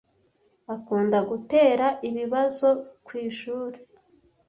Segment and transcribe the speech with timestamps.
[0.75, 2.69] akunda gutera ibibazo
[3.05, 3.77] kwishuri.